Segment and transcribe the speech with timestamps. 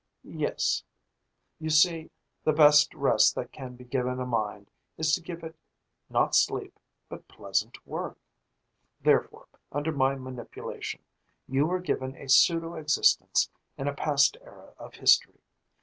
[0.23, 0.83] "Yes.
[1.59, 2.09] You see,
[2.43, 5.55] the best rest that can be given a mind is to give it
[6.09, 8.17] not sleep, but pleasant work.
[8.99, 11.01] Therefore, under my manipulation,
[11.47, 15.39] you were given a pseudo existence in a past era of history.